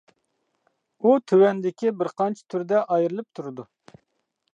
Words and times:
ئۇ 1.01 1.11
تۆۋەندىكى 1.31 1.91
بىر 1.99 2.09
قانچە 2.21 2.43
تۈردە 2.55 2.81
ئايرىلىپ 2.95 3.29
تۇرىدۇ. 3.41 3.67